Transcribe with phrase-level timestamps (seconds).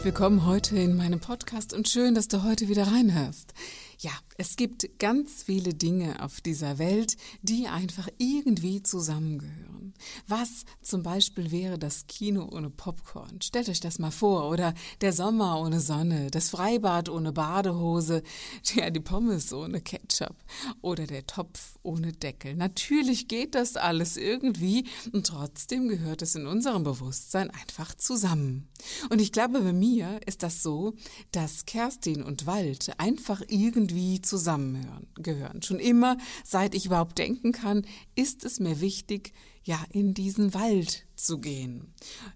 [0.00, 3.52] Herzlich willkommen heute in meinem Podcast und schön, dass du heute wieder reinhörst.
[3.98, 9.92] Ja, es gibt ganz viele Dinge auf dieser Welt, die einfach irgendwie zusammengehören.
[10.26, 13.42] Was zum Beispiel wäre das Kino ohne Popcorn?
[13.42, 14.48] Stellt euch das mal vor.
[14.48, 14.72] Oder
[15.02, 18.22] der Sommer ohne Sonne, das Freibad ohne Badehose,
[18.74, 20.36] ja, die Pommes ohne Ketchup
[20.80, 22.54] oder der Topf ohne Deckel.
[22.54, 28.70] Natürlich geht das alles irgendwie und trotzdem gehört es in unserem Bewusstsein einfach zusammen.
[29.10, 30.94] Und ich glaube, bei mir ist das so,
[31.30, 35.60] dass Kerstin und Wald einfach irgendwie zusammengehören.
[35.62, 41.04] Schon immer, seit ich überhaupt denken kann, ist es mir wichtig, ja, in diesen Wald
[41.16, 41.92] zu gehen.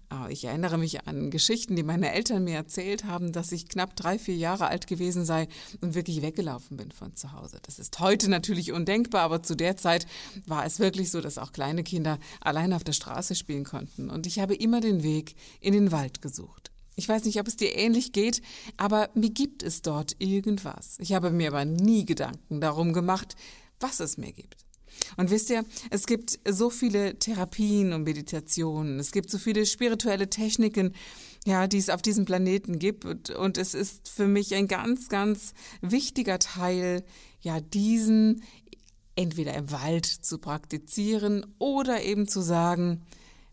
[0.09, 3.95] Ah, ich erinnere mich an Geschichten, die meine Eltern mir erzählt haben, dass ich knapp
[3.95, 5.47] drei, vier Jahre alt gewesen sei
[5.81, 7.59] und wirklich weggelaufen bin von zu Hause.
[7.63, 10.05] Das ist heute natürlich undenkbar, aber zu der Zeit
[10.45, 14.11] war es wirklich so, dass auch kleine Kinder alleine auf der Straße spielen konnten.
[14.11, 16.74] Und ich habe immer den Weg in den Wald gesucht.
[16.95, 18.41] Ich weiß nicht, ob es dir ähnlich geht,
[18.77, 20.97] aber mir gibt es dort irgendwas.
[20.99, 23.35] Ich habe mir aber nie Gedanken darum gemacht,
[23.79, 24.65] was es mir gibt.
[25.17, 30.29] Und wisst ihr, es gibt so viele Therapien und Meditationen, es gibt so viele spirituelle
[30.29, 30.93] Techniken,
[31.45, 33.29] ja, die es auf diesem Planeten gibt.
[33.29, 37.03] Und es ist für mich ein ganz, ganz wichtiger Teil,
[37.41, 38.43] ja, diesen
[39.15, 43.05] entweder im Wald zu praktizieren oder eben zu sagen,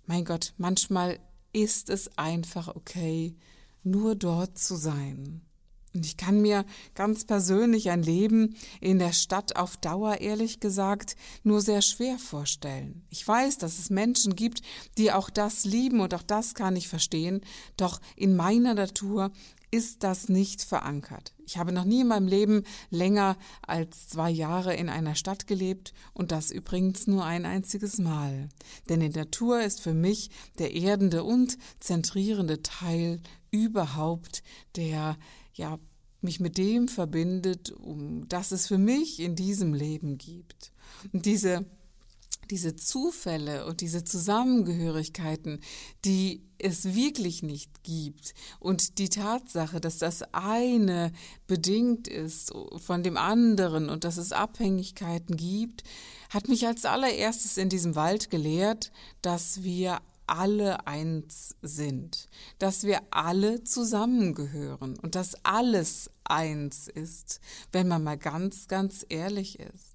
[0.06, 1.20] mein Gott, manchmal
[1.52, 3.34] ist es einfach okay,
[3.82, 5.42] nur dort zu sein.
[5.94, 6.64] Und ich kann mir
[6.94, 13.04] ganz persönlich ein Leben in der Stadt auf Dauer, ehrlich gesagt, nur sehr schwer vorstellen.
[13.10, 14.62] Ich weiß, dass es Menschen gibt,
[14.96, 17.42] die auch das lieben und auch das kann ich verstehen,
[17.76, 19.32] doch in meiner Natur
[19.72, 21.34] ist das nicht verankert.
[21.46, 25.94] Ich habe noch nie in meinem Leben länger als zwei Jahre in einer Stadt gelebt
[26.12, 28.50] und das übrigens nur ein einziges Mal.
[28.88, 34.42] Denn die Natur ist für mich der erdende und zentrierende Teil überhaupt,
[34.76, 35.16] der
[35.54, 35.78] ja
[36.20, 40.70] mich mit dem verbindet, um das es für mich in diesem Leben gibt.
[41.12, 41.64] Und diese
[42.50, 45.60] diese Zufälle und diese Zusammengehörigkeiten,
[46.04, 48.34] die es wirklich nicht gibt.
[48.60, 51.12] Und die Tatsache, dass das eine
[51.46, 55.84] bedingt ist von dem anderen und dass es Abhängigkeiten gibt,
[56.30, 62.28] hat mich als allererstes in diesem Wald gelehrt, dass wir alle eins sind,
[62.58, 67.40] dass wir alle zusammengehören und dass alles eins ist,
[67.72, 69.92] wenn man mal ganz, ganz ehrlich ist.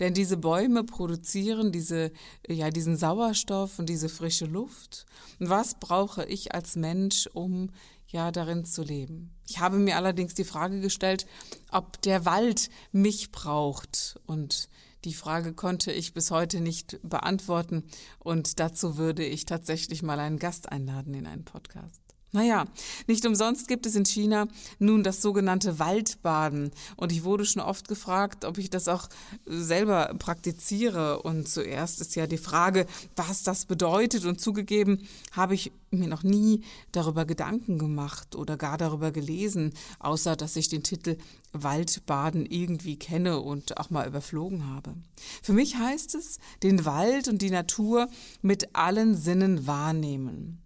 [0.00, 2.10] Denn diese Bäume produzieren diese,
[2.46, 5.06] ja, diesen Sauerstoff und diese frische Luft.
[5.38, 7.70] Und was brauche ich als Mensch, um
[8.06, 9.34] ja darin zu leben?
[9.46, 11.26] Ich habe mir allerdings die Frage gestellt,
[11.70, 14.68] ob der Wald mich braucht und
[15.08, 17.84] die Frage konnte ich bis heute nicht beantworten
[18.18, 22.07] und dazu würde ich tatsächlich mal einen Gast einladen in einen Podcast.
[22.30, 22.66] Naja,
[23.06, 26.72] nicht umsonst gibt es in China nun das sogenannte Waldbaden.
[26.96, 29.08] Und ich wurde schon oft gefragt, ob ich das auch
[29.46, 31.22] selber praktiziere.
[31.22, 34.26] Und zuerst ist ja die Frage, was das bedeutet.
[34.26, 40.36] Und zugegeben habe ich mir noch nie darüber Gedanken gemacht oder gar darüber gelesen, außer
[40.36, 41.16] dass ich den Titel
[41.52, 44.94] Waldbaden irgendwie kenne und auch mal überflogen habe.
[45.42, 48.08] Für mich heißt es, den Wald und die Natur
[48.42, 50.62] mit allen Sinnen wahrnehmen.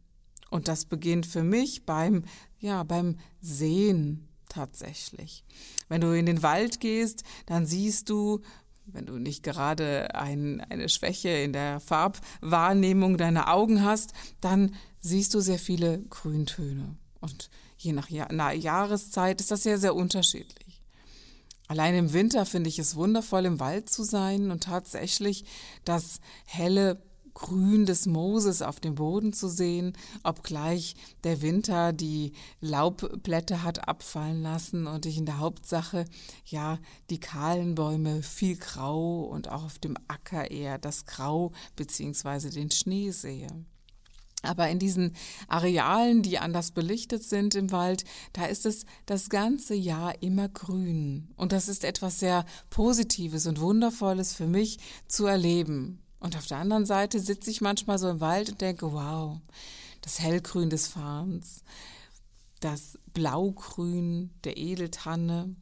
[0.53, 2.25] Und das beginnt für mich beim,
[2.61, 5.45] ja, beim Sehen tatsächlich.
[5.89, 8.43] Wenn du in den Wald gehst, dann siehst du,
[8.85, 15.33] wenn du nicht gerade ein, eine Schwäche in der Farbwahrnehmung deiner Augen hast, dann siehst
[15.33, 16.97] du sehr viele Grüntöne.
[17.21, 17.49] Und
[17.79, 20.83] je nach Jahr, na, Jahreszeit ist das sehr, sehr unterschiedlich.
[21.67, 25.47] Allein im Winter finde ich es wundervoll, im Wald zu sein und tatsächlich
[25.87, 27.01] das helle
[27.35, 29.93] Grün des Mooses auf dem Boden zu sehen,
[30.23, 30.95] obgleich
[31.25, 36.05] der Winter die Laubblätter hat abfallen lassen und ich in der Hauptsache
[36.45, 36.79] ja
[37.11, 42.71] die kahlen Bäume viel grau und auch auf dem Acker eher das Grau beziehungsweise den
[42.71, 43.49] Schnee sehe.
[44.43, 45.15] Aber in diesen
[45.47, 51.29] Arealen, die anders belichtet sind im Wald, da ist es das ganze Jahr immer grün.
[51.37, 56.03] Und das ist etwas sehr Positives und Wundervolles für mich zu erleben.
[56.23, 59.39] Und auf der anderen Seite sitze ich manchmal so im Wald und denke, wow,
[60.03, 61.65] das Hellgrün des Farns,
[62.61, 65.57] das Blaugrün der Edeltanne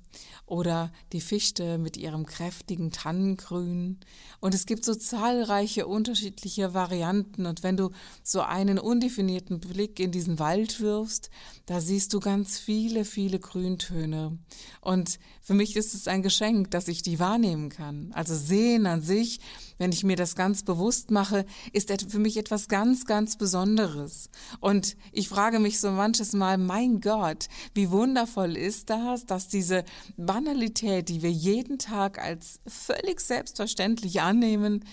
[0.45, 4.01] oder die Fichte mit ihrem kräftigen Tannengrün.
[4.41, 7.47] Und es gibt so zahlreiche unterschiedliche Varianten.
[7.47, 7.91] Und wenn du
[8.23, 11.31] so einen undefinierten Blick in diesen Wald wirfst,
[11.65, 14.39] da siehst du ganz viele, viele Grüntöne.
[14.83, 18.13] Und für mich ist es ein Geschenk, dass ich die wahrnehmen kann.
[18.13, 19.41] Also sehen an sich,
[19.81, 24.29] wenn ich mir das ganz bewusst mache, ist für mich etwas ganz, ganz Besonderes.
[24.61, 29.85] Und ich frage mich so manches Mal, mein Gott, wie wundervoll ist das, dass diese
[30.19, 34.85] Banalität, die wir jeden Tag als völlig selbstverständlich annehmen,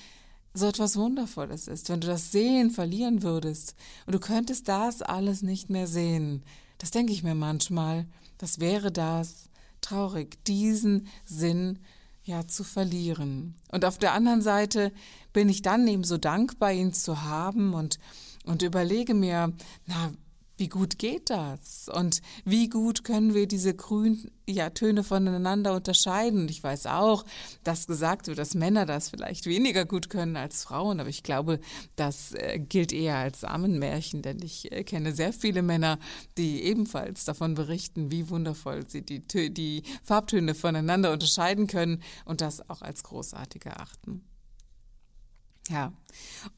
[0.54, 1.90] so etwas Wundervolles ist.
[1.90, 3.76] Wenn du das Sehen verlieren würdest
[4.06, 6.46] und du könntest das alles nicht mehr sehen,
[6.78, 8.08] das denke ich mir manchmal,
[8.38, 9.50] das wäre das
[9.82, 11.80] traurig, diesen Sinn
[12.28, 13.56] ja zu verlieren.
[13.72, 14.92] Und auf der anderen Seite
[15.34, 18.00] bin ich dann eben so dankbar, ihn zu haben und
[18.48, 19.54] und überlege mir,
[19.86, 20.12] na,
[20.58, 21.90] wie gut geht das?
[21.94, 26.42] Und wie gut können wir diese grünen ja, Töne voneinander unterscheiden?
[26.42, 27.26] Und ich weiß auch,
[27.64, 31.60] dass gesagt wird, dass Männer das vielleicht weniger gut können als Frauen, aber ich glaube,
[31.96, 36.00] das äh, gilt eher als Samenmärchen, denn ich äh, kenne sehr viele Männer,
[36.38, 39.22] die ebenfalls davon berichten, wie wundervoll sie die,
[39.54, 44.24] die Farbtöne voneinander unterscheiden können und das auch als großartig erachten.
[45.70, 45.92] Ja,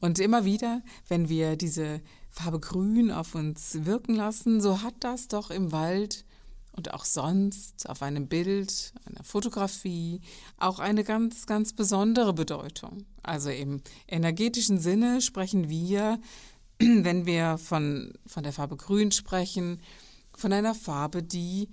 [0.00, 5.26] und immer wieder, wenn wir diese Farbe Grün auf uns wirken lassen, so hat das
[5.26, 6.24] doch im Wald
[6.72, 10.20] und auch sonst auf einem Bild, einer Fotografie
[10.58, 13.04] auch eine ganz, ganz besondere Bedeutung.
[13.22, 16.20] Also im energetischen Sinne sprechen wir,
[16.78, 19.80] wenn wir von, von der Farbe Grün sprechen,
[20.32, 21.68] von einer Farbe, die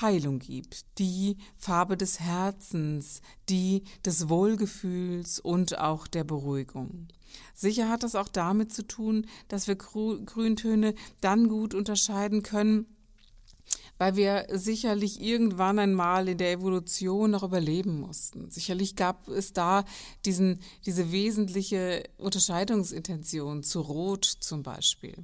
[0.00, 7.08] Heilung gibt, die Farbe des Herzens, die des Wohlgefühls und auch der Beruhigung.
[7.54, 12.86] Sicher hat das auch damit zu tun, dass wir Grüntöne dann gut unterscheiden können,
[13.98, 18.50] weil wir sicherlich irgendwann einmal in der Evolution noch überleben mussten.
[18.50, 19.84] Sicherlich gab es da
[20.24, 25.14] diesen, diese wesentliche Unterscheidungsintention zu Rot zum Beispiel.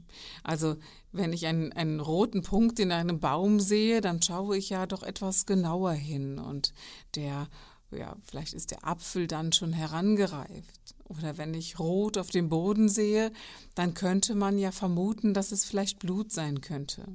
[0.44, 0.76] Also
[1.12, 5.02] wenn ich einen, einen roten Punkt in einem Baum sehe, dann schaue ich ja doch
[5.02, 6.74] etwas genauer hin und
[7.14, 7.48] der
[7.90, 10.94] ja, vielleicht ist der Apfel dann schon herangereift.
[11.04, 13.32] Oder wenn ich rot auf dem Boden sehe,
[13.74, 17.06] dann könnte man ja vermuten, dass es vielleicht Blut sein könnte.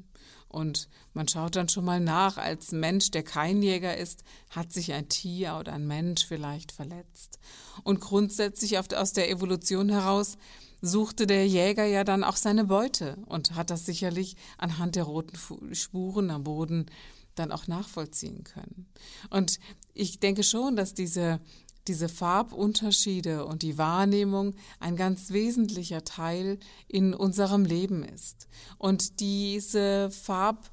[0.50, 4.94] Und man schaut dann schon mal nach, als Mensch, der kein Jäger ist, hat sich
[4.94, 7.40] ein Tier oder ein Mensch vielleicht verletzt.
[7.84, 10.38] Und grundsätzlich aus der Evolution heraus
[10.84, 15.74] suchte der Jäger ja dann auch seine Beute und hat das sicherlich anhand der roten
[15.74, 16.88] Spuren am Boden
[17.36, 18.86] dann auch nachvollziehen können.
[19.30, 19.60] Und
[19.94, 21.40] ich denke schon, dass diese
[21.88, 26.58] diese Farbunterschiede und die Wahrnehmung ein ganz wesentlicher Teil
[26.88, 28.48] in unserem Leben ist.
[28.78, 30.72] Und diese Farb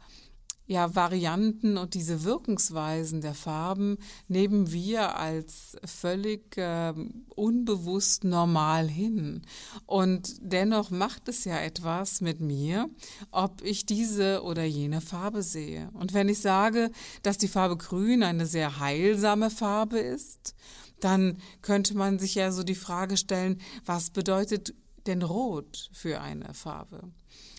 [0.71, 6.95] ja, Varianten und diese Wirkungsweisen der Farben nehmen wir als völlig äh,
[7.35, 9.43] unbewusst normal hin.
[9.87, 12.89] Und dennoch macht es ja etwas mit mir,
[13.33, 15.91] ob ich diese oder jene Farbe sehe.
[15.93, 16.93] Und wenn ich sage,
[17.25, 20.55] dass die Farbe Grün eine sehr heilsame Farbe ist,
[21.01, 24.73] dann könnte man sich ja so die Frage stellen, was bedeutet
[25.09, 27.11] denn Rot für eine Farbe?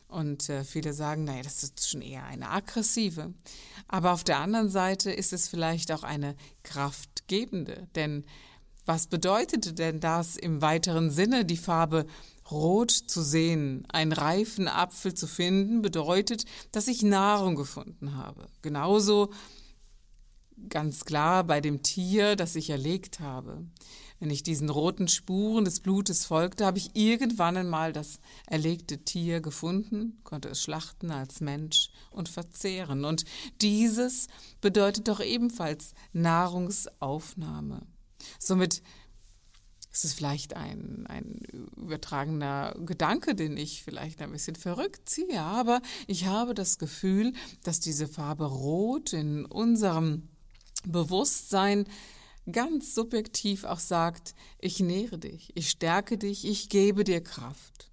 [0.08, 3.34] Und äh, viele sagen, naja, das ist schon eher eine aggressive.
[3.88, 7.88] Aber auf der anderen Seite ist es vielleicht auch eine kraftgebende.
[7.96, 8.26] Denn
[8.86, 12.06] was bedeutet denn das im weiteren Sinne, die Farbe
[12.50, 18.48] Rot zu sehen, einen reifen Apfel zu finden, bedeutet, dass ich Nahrung gefunden habe.
[18.62, 19.32] Genauso
[20.70, 23.66] ganz klar bei dem Tier, das ich erlegt habe.
[24.22, 29.42] Wenn ich diesen roten Spuren des Blutes folgte, habe ich irgendwann einmal das erlegte Tier
[29.42, 33.04] gefunden, konnte es schlachten als Mensch und verzehren.
[33.04, 33.26] Und
[33.62, 34.28] dieses
[34.62, 37.82] bedeutet doch ebenfalls Nahrungsaufnahme.
[38.38, 38.84] Somit
[39.92, 41.42] ist es vielleicht ein, ein
[41.76, 47.80] übertragener Gedanke, den ich vielleicht ein bisschen verrückt ziehe, aber ich habe das Gefühl, dass
[47.80, 50.30] diese Farbe Rot in unserem
[50.86, 51.88] Bewusstsein
[52.50, 57.92] ganz subjektiv auch sagt, ich nähere dich, ich stärke dich, ich gebe dir Kraft.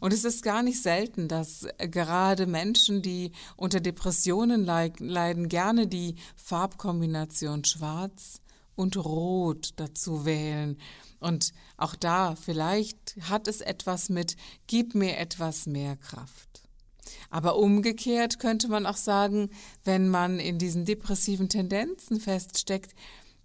[0.00, 6.16] Und es ist gar nicht selten, dass gerade Menschen, die unter Depressionen leiden, gerne die
[6.36, 8.40] Farbkombination Schwarz
[8.74, 10.78] und Rot dazu wählen.
[11.20, 14.36] Und auch da, vielleicht hat es etwas mit,
[14.66, 16.62] gib mir etwas mehr Kraft.
[17.30, 19.50] Aber umgekehrt könnte man auch sagen,
[19.84, 22.94] wenn man in diesen depressiven Tendenzen feststeckt,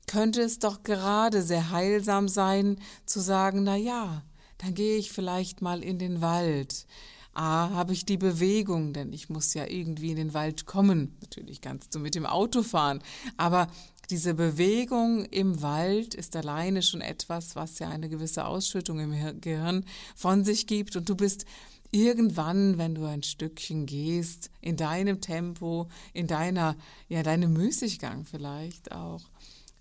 [0.09, 4.23] könnte es doch gerade sehr heilsam sein, zu sagen, na ja,
[4.57, 6.87] dann gehe ich vielleicht mal in den Wald.
[7.33, 11.15] A, habe ich die Bewegung, denn ich muss ja irgendwie in den Wald kommen.
[11.21, 13.03] Natürlich kannst du mit dem Auto fahren,
[13.37, 13.67] aber
[14.09, 19.85] diese Bewegung im Wald ist alleine schon etwas, was ja eine gewisse Ausschüttung im Gehirn
[20.15, 21.45] von sich gibt und du bist
[21.91, 26.75] irgendwann, wenn du ein Stückchen gehst, in deinem Tempo, in deiner,
[27.09, 29.21] ja, deinem Müßiggang vielleicht auch,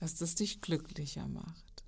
[0.01, 1.85] dass das dich glücklicher macht.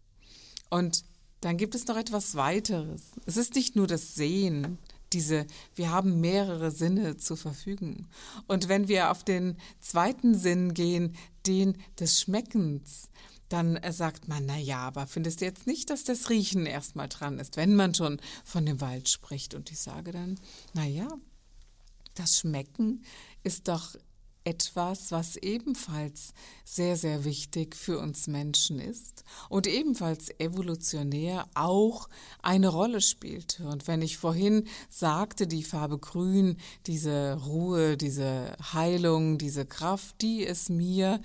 [0.68, 1.04] Und
[1.40, 3.12] dann gibt es noch etwas weiteres.
[3.26, 4.78] Es ist nicht nur das Sehen,
[5.12, 8.06] diese, wir haben mehrere Sinne zur Verfügung.
[8.46, 13.08] Und wenn wir auf den zweiten Sinn gehen, den des Schmeckens,
[13.48, 17.08] dann äh, sagt man, na ja, aber findest du jetzt nicht, dass das Riechen erstmal
[17.08, 19.54] dran ist, wenn man schon von dem Wald spricht?
[19.54, 20.38] Und ich sage dann,
[20.74, 21.08] na ja,
[22.14, 23.02] das Schmecken
[23.42, 23.96] ist doch
[24.50, 32.08] etwas, was ebenfalls sehr, sehr wichtig für uns Menschen ist und ebenfalls evolutionär auch
[32.42, 33.68] eine Rolle spielte.
[33.68, 36.56] Und wenn ich vorhin sagte, die Farbe Grün,
[36.88, 41.20] diese Ruhe, diese Heilung, diese Kraft, die es mir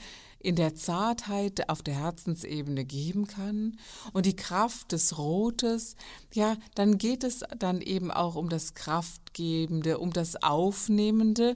[0.46, 3.78] in der Zartheit auf der Herzensebene geben kann
[4.14, 5.96] und die Kraft des Rotes,
[6.34, 11.54] ja, dann geht es dann eben auch um das Kraftgebende, um das Aufnehmende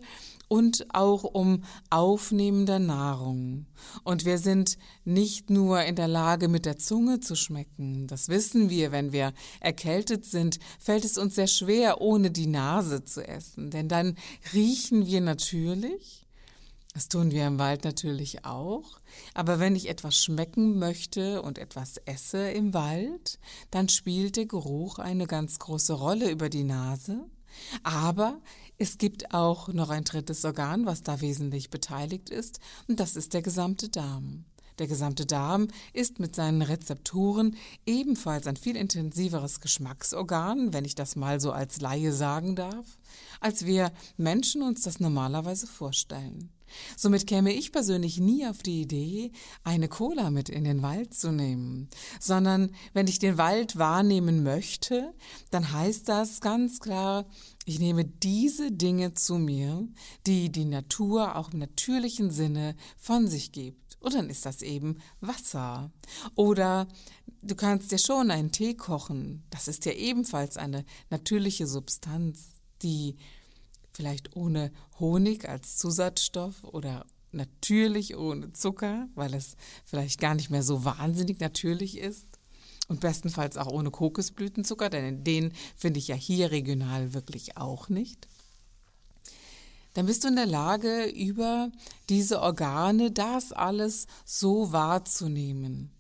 [0.48, 3.68] und auch um aufnehmende Nahrung.
[4.04, 8.08] Und wir sind nicht nur in der Lage, mit der Zunge zu schmecken.
[8.08, 13.06] Das wissen wir, wenn wir erkältet sind, fällt es uns sehr schwer, ohne die Nase
[13.06, 13.70] zu essen.
[13.70, 14.18] Denn dann
[14.52, 16.26] riechen wir natürlich
[16.94, 19.00] das tun wir im Wald natürlich auch.
[19.34, 23.40] Aber wenn ich etwas schmecken möchte und etwas esse im Wald,
[23.72, 27.26] dann spielt der Geruch eine ganz große Rolle über die Nase.
[27.84, 28.42] Aber
[28.78, 33.34] es gibt auch noch ein drittes Organ, was da wesentlich beteiligt ist, und das ist
[33.34, 34.46] der gesamte Darm.
[34.80, 41.18] Der gesamte Darm ist mit seinen Rezeptoren ebenfalls ein viel intensiveres Geschmacksorgan, wenn ich das
[41.18, 42.98] mal so als Laie sagen darf,
[43.42, 46.50] als wir Menschen uns das normalerweise vorstellen.
[46.98, 49.32] Somit käme ich persönlich nie auf die Idee,
[49.64, 55.14] eine Cola mit in den Wald zu nehmen, sondern wenn ich den Wald wahrnehmen möchte,
[55.52, 57.26] dann heißt das ganz klar,
[57.66, 59.88] ich nehme diese Dinge zu mir,
[60.26, 63.98] die die Natur auch im natürlichen Sinne von sich gibt.
[64.00, 65.92] Und dann ist das eben Wasser.
[66.36, 66.88] Oder
[67.42, 69.44] du kannst dir schon einen Tee kochen.
[69.50, 73.18] Das ist ja ebenfalls eine natürliche Substanz, die
[74.00, 80.64] vielleicht ohne Honig als Zusatzstoff oder natürlich ohne Zucker, weil es vielleicht gar nicht mehr
[80.64, 82.26] so wahnsinnig natürlich ist.
[82.88, 88.30] Und bestenfalls auch ohne Kokosblütenzucker, denn den finde ich ja hier regional wirklich auch nicht.
[89.96, 91.70] Dann bist du in der Lage, über
[92.08, 95.92] diese Organe das alles so wahrzunehmen.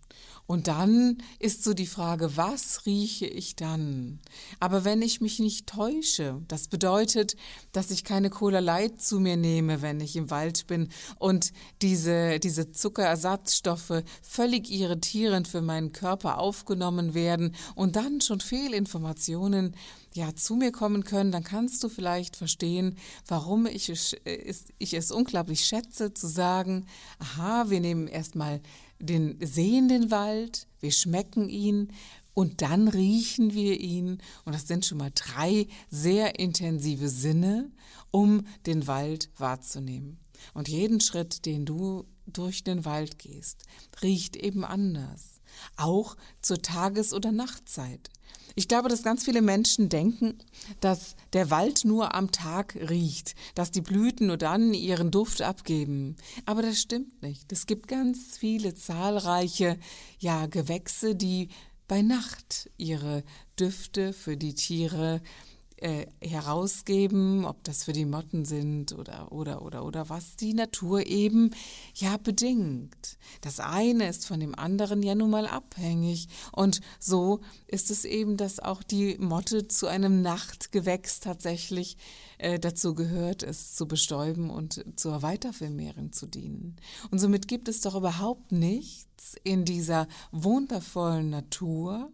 [0.49, 4.19] Und dann ist so die Frage, was rieche ich dann?
[4.59, 7.35] Aber wenn ich mich nicht täusche, das bedeutet,
[7.71, 10.89] dass ich keine Cola Light zu mir nehme, wenn ich im Wald bin
[11.19, 11.53] und
[11.83, 19.75] diese, diese Zuckerersatzstoffe völlig irritierend für meinen Körper aufgenommen werden und dann schon Fehlinformationen
[20.15, 23.91] ja, zu mir kommen können, dann kannst du vielleicht verstehen, warum ich,
[24.79, 26.87] ich es unglaublich schätze, zu sagen,
[27.19, 28.61] aha, wir nehmen erstmal
[28.99, 31.91] den, sehen den Wald, wir schmecken ihn
[32.33, 34.21] und dann riechen wir ihn.
[34.45, 37.71] Und das sind schon mal drei sehr intensive Sinne,
[38.11, 40.19] um den Wald wahrzunehmen.
[40.53, 43.63] Und jeden Schritt, den du durch den Wald gehst,
[44.01, 45.41] riecht eben anders.
[45.75, 48.09] Auch zur Tages- oder Nachtzeit.
[48.59, 50.37] Ich glaube, dass ganz viele Menschen denken,
[50.81, 56.17] dass der Wald nur am Tag riecht, dass die Blüten nur dann ihren Duft abgeben.
[56.45, 57.49] Aber das stimmt nicht.
[57.53, 59.79] Es gibt ganz viele zahlreiche,
[60.19, 61.47] ja, Gewächse, die
[61.87, 63.23] bei Nacht ihre
[63.57, 65.48] Düfte für die Tiere äh,
[66.21, 71.51] herausgeben, ob das für die Motten sind oder, oder, oder, oder was die Natur eben
[71.95, 73.17] ja bedingt.
[73.41, 78.37] Das eine ist von dem anderen ja nun mal abhängig und so ist es eben,
[78.37, 81.97] dass auch die Motte zu einem Nachtgewächs tatsächlich
[82.39, 86.77] äh, dazu gehört, es zu bestäuben und zur Weitervermehrung zu dienen.
[87.11, 92.11] Und somit gibt es doch überhaupt nichts in dieser wundervollen Natur,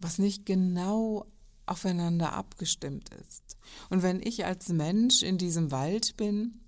[0.00, 1.26] was nicht genau
[1.66, 3.56] aufeinander abgestimmt ist.
[3.90, 6.60] Und wenn ich als Mensch in diesem Wald bin,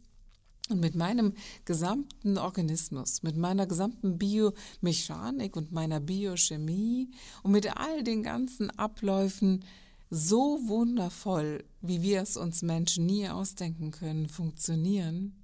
[0.69, 1.33] und mit meinem
[1.65, 7.11] gesamten Organismus, mit meiner gesamten Biomechanik und meiner Biochemie
[7.43, 9.65] und mit all den ganzen Abläufen
[10.11, 15.43] so wundervoll, wie wir es uns Menschen nie ausdenken können, funktionieren,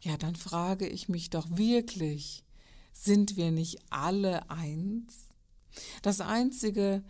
[0.00, 2.44] ja, dann frage ich mich doch wirklich,
[2.92, 5.34] sind wir nicht alle eins?
[6.02, 7.02] Das Einzige,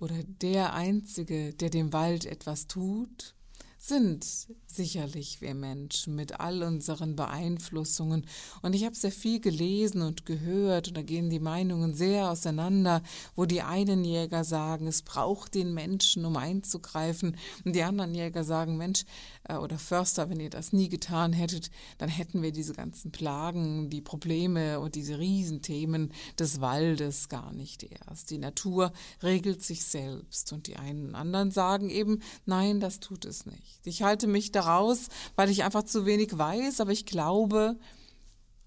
[0.00, 3.34] oder der Einzige, der dem Wald etwas tut,
[3.78, 8.26] sind sicherlich wir Menschen mit all unseren Beeinflussungen.
[8.62, 13.02] Und ich habe sehr viel gelesen und gehört, und da gehen die Meinungen sehr auseinander,
[13.34, 18.44] wo die einen Jäger sagen, es braucht den Menschen, um einzugreifen, und die anderen Jäger
[18.44, 19.04] sagen, Mensch,
[19.48, 23.90] äh, oder Förster, wenn ihr das nie getan hättet, dann hätten wir diese ganzen Plagen,
[23.90, 28.30] die Probleme und diese Riesenthemen des Waldes gar nicht erst.
[28.30, 28.92] Die Natur
[29.22, 30.52] regelt sich selbst.
[30.52, 33.80] Und die einen anderen sagen eben, nein, das tut es nicht.
[33.84, 37.78] Ich halte mich daraus, weil ich einfach zu wenig weiß, aber ich glaube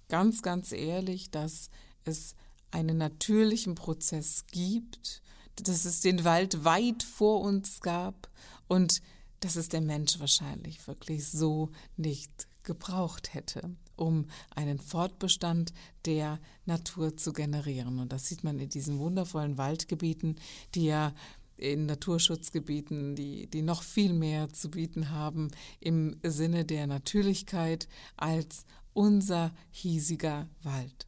[0.08, 1.70] ganz, ganz ehrlich, dass
[2.03, 2.36] es
[2.72, 5.22] einen natürlichen Prozess gibt,
[5.56, 8.29] dass es den Wald weit vor uns gab
[8.68, 9.01] und
[9.41, 14.25] dass es der Mensch wahrscheinlich wirklich so nicht gebraucht hätte, um
[14.56, 15.74] einen Fortbestand
[16.06, 18.00] der Natur zu generieren.
[18.00, 20.36] Und das sieht man in diesen wundervollen Waldgebieten,
[20.75, 21.13] die ja
[21.60, 25.50] in Naturschutzgebieten, die, die noch viel mehr zu bieten haben
[25.80, 27.88] im Sinne der Natürlichkeit
[28.18, 31.08] als unser hiesiger Wald.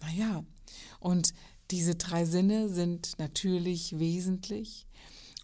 [0.00, 0.44] Naja,
[1.00, 1.32] und
[1.70, 4.86] diese drei Sinne sind natürlich wesentlich.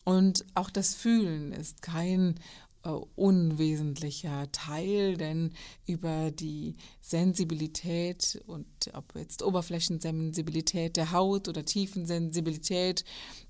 [0.04, 2.34] Und auch das Fühlen ist kein
[2.82, 5.52] unwesentlicher Teil, denn
[5.86, 13.04] über die Sensibilität und ob jetzt Oberflächensensibilität der Haut oder Tiefensensibilität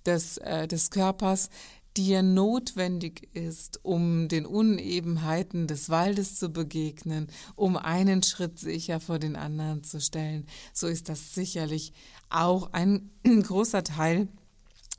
[0.05, 1.49] des, äh, des Körpers,
[1.97, 9.01] die ja notwendig ist, um den Unebenheiten des Waldes zu begegnen, um einen Schritt sicher
[9.01, 11.93] vor den anderen zu stellen, so ist das sicherlich
[12.29, 14.29] auch ein großer Teil,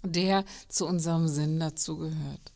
[0.03, 2.53] der zu unserem Sinn dazu gehört.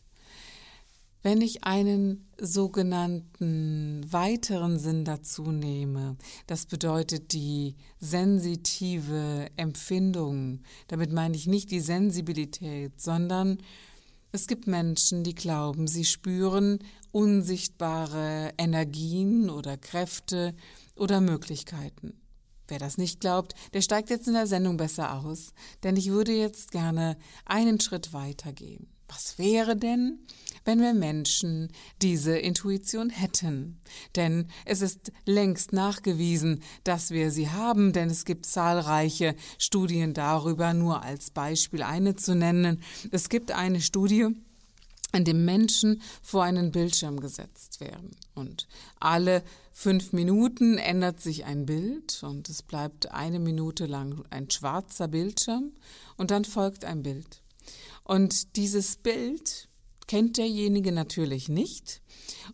[1.26, 6.16] Wenn ich einen sogenannten weiteren Sinn dazu nehme,
[6.46, 13.58] das bedeutet die sensitive Empfindung, damit meine ich nicht die Sensibilität, sondern
[14.30, 16.78] es gibt Menschen, die glauben, sie spüren
[17.10, 20.54] unsichtbare Energien oder Kräfte
[20.94, 22.14] oder Möglichkeiten.
[22.68, 26.30] Wer das nicht glaubt, der steigt jetzt in der Sendung besser aus, denn ich würde
[26.30, 28.95] jetzt gerne einen Schritt weitergehen.
[29.08, 30.18] Was wäre denn,
[30.64, 31.70] wenn wir Menschen
[32.02, 33.80] diese Intuition hätten?
[34.16, 40.74] Denn es ist längst nachgewiesen, dass wir sie haben, denn es gibt zahlreiche Studien darüber,
[40.74, 42.82] nur als Beispiel eine zu nennen.
[43.12, 44.34] Es gibt eine Studie,
[45.12, 48.10] in dem Menschen vor einen Bildschirm gesetzt werden.
[48.34, 48.66] Und
[49.00, 49.42] alle
[49.72, 55.72] fünf Minuten ändert sich ein Bild und es bleibt eine Minute lang ein schwarzer Bildschirm
[56.16, 57.40] und dann folgt ein Bild.
[58.04, 59.68] Und dieses Bild
[60.06, 62.00] kennt derjenige natürlich nicht.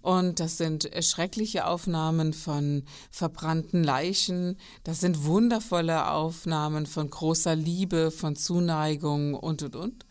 [0.00, 4.56] Und das sind schreckliche Aufnahmen von verbrannten Leichen.
[4.84, 10.06] Das sind wundervolle Aufnahmen von großer Liebe, von Zuneigung und, und, und.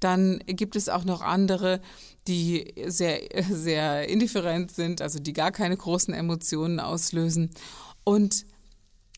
[0.00, 1.80] Dann gibt es auch noch andere,
[2.28, 7.50] die sehr, sehr indifferent sind, also die gar keine großen Emotionen auslösen.
[8.04, 8.46] Und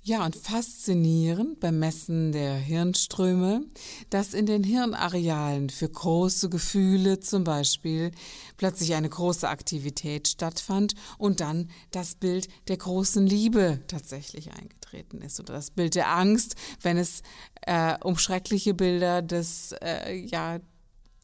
[0.06, 3.62] ja, und faszinierend beim Messen der Hirnströme,
[4.08, 8.12] dass in den Hirnarealen für große Gefühle zum Beispiel
[8.56, 15.40] plötzlich eine große Aktivität stattfand und dann das Bild der großen Liebe tatsächlich eingetreten ist
[15.40, 17.22] oder das Bild der Angst, wenn es
[17.62, 20.60] äh, um schreckliche Bilder des, äh, ja,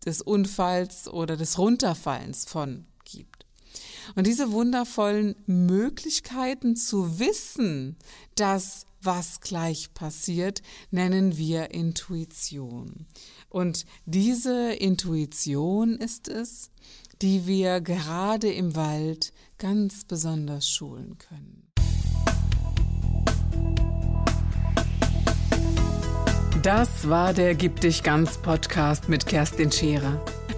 [0.04, 2.86] des Unfalls oder des Runterfallens von.
[4.14, 7.96] Und diese wundervollen Möglichkeiten zu wissen,
[8.34, 13.06] dass was gleich passiert, nennen wir Intuition.
[13.48, 16.70] Und diese Intuition ist es,
[17.20, 21.68] die wir gerade im Wald ganz besonders schulen können.
[26.62, 30.24] Das war der Gib dich ganz Podcast mit Kerstin Scherer.